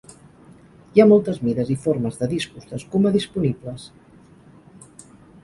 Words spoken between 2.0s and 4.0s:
de discos d'escuma disponibles.